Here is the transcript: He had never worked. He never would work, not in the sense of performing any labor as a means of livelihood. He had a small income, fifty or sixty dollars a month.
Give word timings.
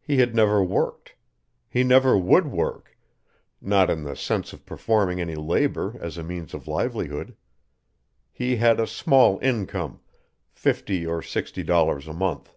He 0.00 0.18
had 0.18 0.32
never 0.32 0.62
worked. 0.62 1.16
He 1.68 1.82
never 1.82 2.16
would 2.16 2.46
work, 2.46 2.96
not 3.60 3.90
in 3.90 4.04
the 4.04 4.14
sense 4.14 4.52
of 4.52 4.64
performing 4.64 5.20
any 5.20 5.34
labor 5.34 5.96
as 6.00 6.16
a 6.16 6.22
means 6.22 6.54
of 6.54 6.68
livelihood. 6.68 7.34
He 8.30 8.58
had 8.58 8.78
a 8.78 8.86
small 8.86 9.40
income, 9.40 9.98
fifty 10.52 11.04
or 11.04 11.20
sixty 11.20 11.64
dollars 11.64 12.06
a 12.06 12.12
month. 12.14 12.54